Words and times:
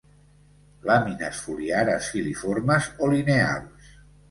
Làmines 0.89 1.43
foliares 1.49 2.09
filiformes, 2.15 2.91
o 3.09 3.13
lineals. 3.15 3.97